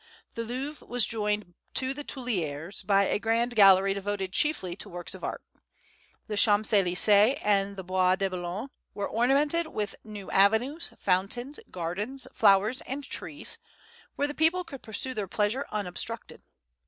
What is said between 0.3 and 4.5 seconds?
The Louvre was joined to the Tuileries by a grand gallery devoted